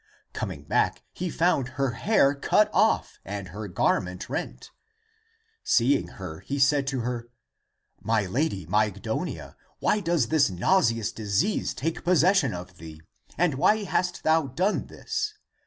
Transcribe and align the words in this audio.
Coming 0.33 0.63
back, 0.63 1.03
he 1.13 1.29
found 1.29 1.67
her 1.77 1.91
hair 1.91 2.33
cut 2.33 2.71
off 2.73 3.19
and 3.23 3.49
her 3.49 3.67
garment 3.67 4.31
rent. 4.31 4.71
Seeing 5.63 6.07
her, 6.17 6.39
he 6.39 6.57
said 6.57 6.87
to 6.87 7.01
her," 7.01 7.29
My 8.01 8.25
lady 8.25 8.65
Mygdonia, 8.65 9.53
why 9.77 9.99
does 9.99 10.29
this 10.29 10.49
nauseous 10.49 11.11
disease 11.11 11.75
take 11.75 12.03
possession 12.03 12.51
of 12.51 12.77
thee? 12.79 12.99
And 13.37 13.53
why 13.53 13.83
hast 13.83 14.23
thou 14.23 14.47
done 14.47 14.87
this? 14.87 15.35